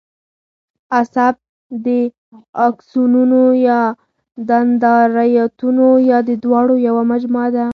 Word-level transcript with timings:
عصب 0.97 1.35
د 1.85 1.87
آکسونونو 2.67 3.41
یا 3.67 3.79
دندرایتونو 4.49 5.87
یا 6.09 6.17
د 6.29 6.31
دواړو 6.43 6.75
یوه 6.87 7.03
مجموعه 7.11 7.49
ده. 7.55 7.67